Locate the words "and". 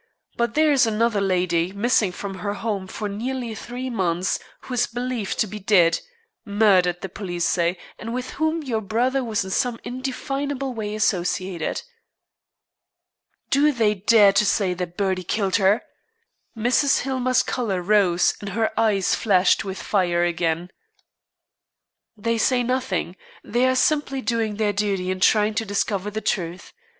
7.99-8.11, 18.41-18.53